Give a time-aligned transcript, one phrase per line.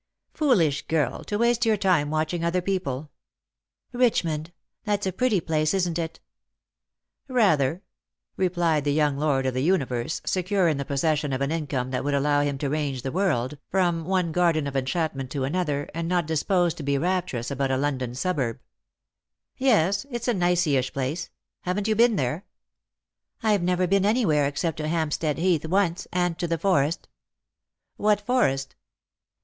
[0.33, 3.11] "Foolish girl, to waste your time watching other people.""
[3.93, 4.51] Richmond!
[4.83, 6.19] that's a pretty place, isn't it?""
[7.27, 7.83] Rather,"
[8.35, 11.91] replied the young lord of f 'ie universe, secure in the possession of an income
[11.91, 15.87] that would allow him to range the world, from one garden of enchantment to another,
[15.93, 18.59] and not disposed to be rapturous about a London suburb."
[19.55, 21.29] Yes, it's a niceish place.
[21.59, 22.45] Haven't you been there?""
[23.43, 27.07] I've never been anywhere, except to Hampstead Heath once, and to the Forest."
[27.97, 28.73] "What Forest?"